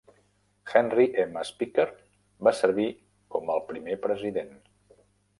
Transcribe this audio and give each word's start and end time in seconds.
Henry 0.77 1.03
M. 1.23 1.41
Speaker 1.49 1.85
va 2.47 2.53
servir 2.59 2.87
com 3.35 3.51
el 3.57 3.61
primer 3.67 3.99
president. 4.07 4.51